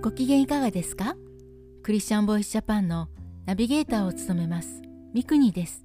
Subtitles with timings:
[0.00, 1.16] ご機嫌いかがですか？
[1.82, 3.08] クリスチャンボイスジャパンの
[3.46, 4.80] ナビゲーターを務めます
[5.12, 5.82] ミクニです。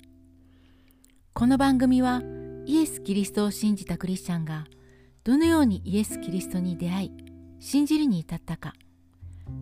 [1.34, 2.22] この番組は
[2.68, 4.66] イエス・キリストを信じたクリスチャンが
[5.24, 7.12] どのようにイエス・キリストに出会い
[7.60, 8.74] 信じるに至ったか。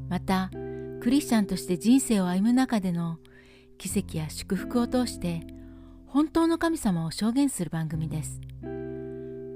[0.10, 0.52] また
[1.00, 3.20] クリスチャンとして人生を歩む中での
[3.78, 5.44] 奇跡や祝福を通して
[6.08, 8.42] 本当の神様を証言する番組です。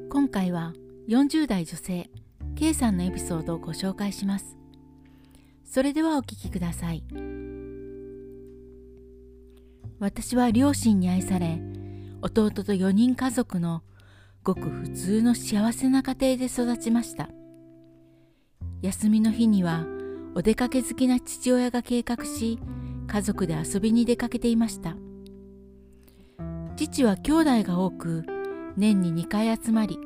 [0.09, 0.71] 今回は
[1.09, 2.09] 40代女性
[2.55, 4.55] K さんのエピソードをご紹介します。
[5.75, 7.03] それではお聞きください。
[9.99, 11.59] 私は両親に愛され
[12.21, 13.83] 弟と4人家族の
[14.41, 17.27] ごく普通の幸せな家庭で育ちました。
[18.83, 19.85] 休みの日には
[20.33, 22.57] お出かけ好きな父親が計画し
[23.07, 24.95] 家族で遊びに出かけていました。
[26.77, 28.23] 父は兄弟が多く
[28.77, 29.99] 年に2回集まり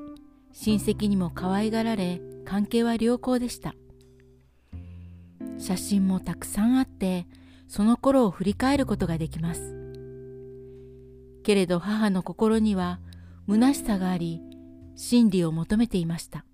[0.51, 3.75] 親戚にも可愛がられ関係は良好でした。
[5.59, 7.27] 写真もたくさんあって
[7.67, 9.75] その頃を振り返ることができます。
[11.43, 12.99] けれど母の心には
[13.47, 14.41] 虚しさがあり
[14.95, 16.45] 真理を求めていました。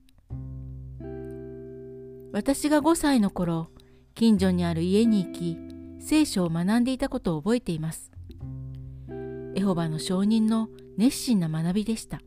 [2.34, 3.70] 私が5歳の頃
[4.14, 5.58] 近所にある家に行き
[6.00, 8.12] 聖書を学んでいたことを覚えています。
[9.56, 10.68] エホバの証人の
[10.98, 12.22] 熱心な学びでした。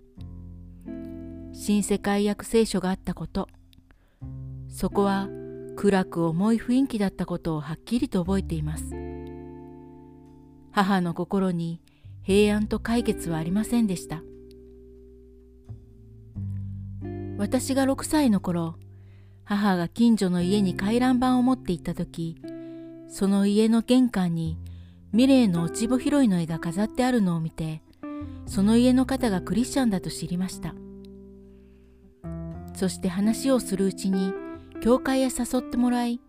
[1.53, 3.49] 新世界訳聖書があったこと。
[4.69, 5.29] そこは
[5.81, 8.97] 暗く重い雰囲気だったことをはっきりと覚えています。
[10.73, 11.81] 母の心に
[12.21, 14.21] 平安と解決はありませんでした。
[17.39, 18.75] 私が6歳の頃
[19.45, 22.43] 母が近所の家に回覧板を持って行った時
[23.09, 24.59] その家の玄関に
[25.13, 27.83] ミレーの落ち穂拾いの絵が飾ってあるのを見て
[28.47, 30.75] その家の方がクリスチャンだと知りました。
[32.75, 34.33] そして話をするうちに
[34.81, 36.21] 教会へ誘ってもらい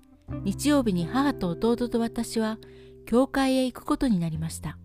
[0.44, 2.58] 日曜日に母と弟と私は
[3.06, 4.78] 教会へ行くことになりました。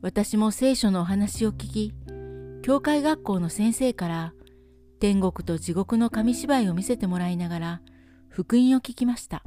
[0.00, 1.94] 私も聖書のお話を聞き
[2.62, 4.32] 教会学校の先生から
[5.00, 7.80] 天国と地獄の紙芝居を見せてもらいながら
[8.28, 9.42] 福音を聞きました。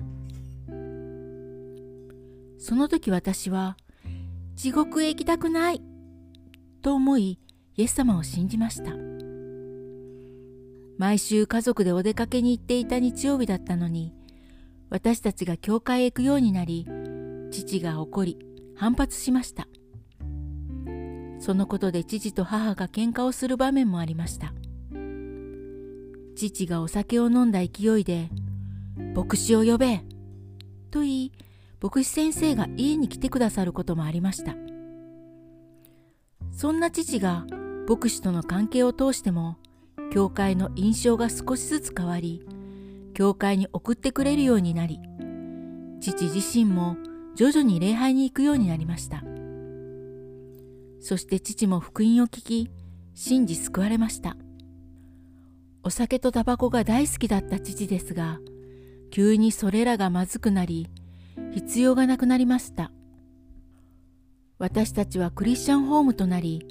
[2.57, 3.77] その時私は
[4.55, 5.81] 地獄へ行きたくない
[6.81, 7.39] と思い
[7.75, 9.20] イエス様を信じました。
[10.97, 14.13] 毎週家族でお出かけに行っていた日曜日だったのに
[14.89, 16.87] 私たちが教会へ行くようになり
[17.51, 18.37] 父が怒り
[18.75, 19.67] 反発しました
[21.39, 24.53] そのことで父と母が喧嘩をする場面もありました
[26.35, 28.29] 父がお酒を飲んだ勢いで
[29.15, 30.03] 「牧師を呼べ!」
[30.91, 31.31] と言い
[31.81, 34.55] 牧師先生が家に来てくださることもありました
[36.51, 37.45] そんな父が
[37.87, 39.57] 牧師との関係を通しても
[40.11, 42.45] 教会の印象が少しずつ変わり
[43.13, 44.99] 教会に送ってくれるようになり
[46.01, 46.97] 父自身も
[47.35, 49.23] 徐々に礼拝に行くようになりました。
[50.99, 52.69] そして父も福音を聞き
[53.15, 54.35] 信じ救われました。
[55.83, 58.39] お酒とタバコが大好きだった父ですが
[59.11, 60.89] 急にそれらがまずくなり
[61.53, 62.91] 必要がなくなりました。
[64.59, 66.67] 私たちはクリスチャンホームとなり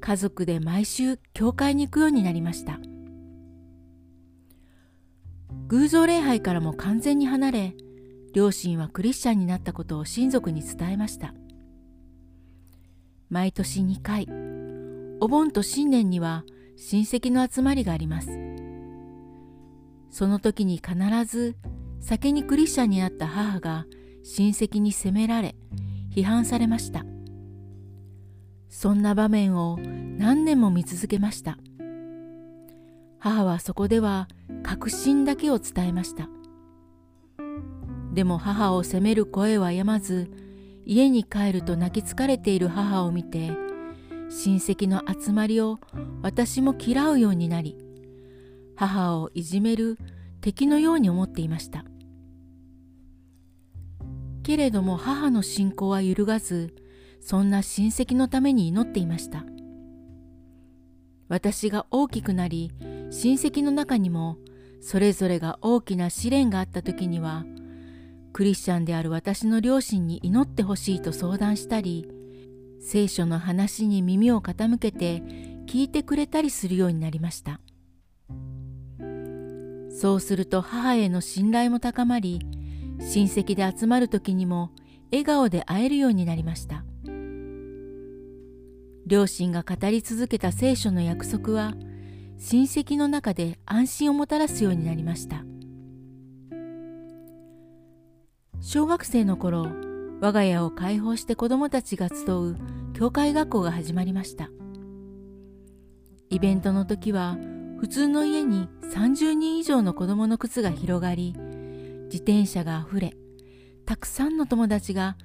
[0.00, 2.80] 家族で毎週教会に行くようになりました。
[5.68, 7.74] 偶像礼拝からも完全に離れ
[8.34, 11.34] 両親はクリスチャンになったことを親族に伝えました。
[13.28, 14.26] 毎年2回
[15.20, 16.44] お盆と新年には
[16.76, 18.30] 親戚の集まりがあります。
[20.10, 21.56] その時に必ず
[22.00, 23.86] 酒にクリスチャンになった母が
[24.24, 25.54] 親戚に責められ
[26.14, 27.04] 批判されました。
[28.80, 29.78] そんな場面を
[30.16, 31.58] 何年も見続けました。
[33.18, 34.26] 母はそこでは
[34.62, 36.30] 確信だけを伝えました。
[38.14, 40.30] でも母を責める声はやまず
[40.86, 43.50] 家に帰ると泣き疲れている母を見て
[44.30, 45.78] 親戚の集まりを
[46.22, 47.76] 私も嫌うようになり
[48.76, 49.98] 母をいじめる
[50.40, 51.84] 敵のように思っていました。
[54.42, 56.74] けれども母の信仰は揺るがず
[57.20, 59.44] そんな親戚のために祈っていました。
[61.28, 62.72] 私が大きくなり
[63.10, 64.38] 親戚の中にも
[64.80, 67.44] それぞれが大きな試練があった時には
[68.32, 72.08] クリスチャンである私の両親に祈ってほしいと相談したり
[72.80, 75.22] 聖書の話に耳を傾けて
[75.66, 77.60] 聞いてくれたりするようになりました。
[79.90, 82.40] そうすると母への信頼も高まり
[83.00, 84.70] 親戚で集まる時にも
[85.10, 86.84] 笑顔で会えるようになりました。
[89.10, 91.74] 両親が語り続けた聖書の約束は
[92.38, 95.42] 親戚の中で安心をもたらすようになりました。
[98.60, 99.66] 小学生の頃
[100.20, 102.56] 我が家を開放して子どもたちが集う
[102.92, 104.48] 教会学校が始まりました。
[106.28, 107.36] イベントの時は
[107.80, 111.34] 普通の家に30人以上の子供の靴が広がり
[112.04, 113.14] 自転車があふれ
[113.86, 115.16] たくさんの友達が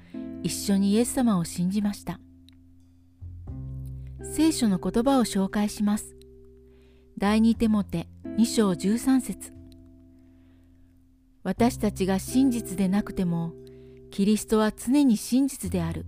[0.41, 2.19] 一緒にイエス様を信じました。
[4.33, 6.15] 聖書の言葉を紹介します。
[7.17, 8.07] 第二手モて
[8.37, 9.53] 2章13節。
[11.43, 13.53] 私たちが真実でなくても
[14.11, 16.05] キリストは常に真実である。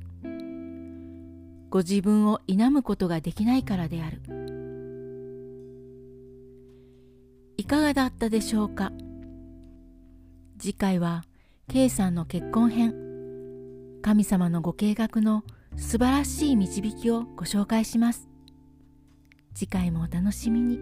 [1.69, 4.21] ご自分を否むことができないからである。
[7.57, 8.91] いかがだったでしょうか？
[10.59, 11.23] 次回は
[11.69, 12.93] K さんの結婚編。
[14.01, 15.43] 神様のご計画の
[15.77, 18.27] 素晴らしい導きをご紹介します
[19.53, 20.77] 次回もお楽しみに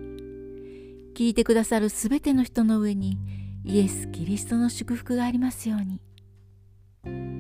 [1.16, 3.18] 聞いてくださるすべての人の上に
[3.64, 7.35] イエス・キリストの祝福がありますように。